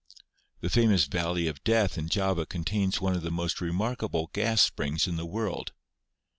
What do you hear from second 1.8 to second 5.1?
in Java contains one of the most remarkable gas springs